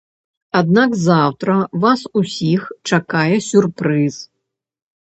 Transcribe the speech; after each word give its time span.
Аднак 0.59 0.95
заўтра 1.09 1.59
вас 1.83 2.01
усіх 2.23 2.61
чакае 2.93 3.35
сюрпрыз. 3.51 4.15